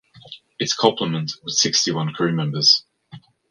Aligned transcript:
Its 0.57 0.73
complement 0.73 1.31
was 1.43 1.61
sixty-one 1.61 2.11
crew 2.15 2.31
members. 2.31 2.85